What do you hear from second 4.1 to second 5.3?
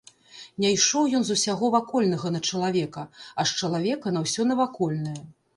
на ўсё навакольнае.